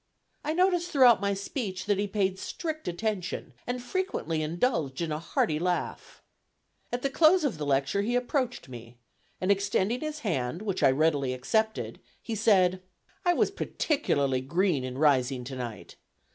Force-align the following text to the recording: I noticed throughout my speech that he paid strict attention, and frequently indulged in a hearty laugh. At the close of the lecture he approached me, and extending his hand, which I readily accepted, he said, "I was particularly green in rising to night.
I 0.43 0.53
noticed 0.55 0.89
throughout 0.89 1.21
my 1.21 1.35
speech 1.35 1.85
that 1.85 1.99
he 1.99 2.07
paid 2.07 2.39
strict 2.39 2.87
attention, 2.87 3.53
and 3.67 3.83
frequently 3.83 4.41
indulged 4.41 4.99
in 4.99 5.11
a 5.11 5.19
hearty 5.19 5.59
laugh. 5.59 6.23
At 6.91 7.03
the 7.03 7.09
close 7.11 7.43
of 7.43 7.59
the 7.59 7.67
lecture 7.67 8.01
he 8.01 8.15
approached 8.15 8.67
me, 8.67 8.97
and 9.39 9.51
extending 9.51 9.99
his 9.99 10.21
hand, 10.21 10.63
which 10.63 10.81
I 10.81 10.89
readily 10.89 11.35
accepted, 11.35 11.99
he 12.19 12.33
said, 12.33 12.81
"I 13.25 13.35
was 13.35 13.51
particularly 13.51 14.41
green 14.41 14.83
in 14.83 14.97
rising 14.97 15.43
to 15.43 15.55
night. 15.55 15.97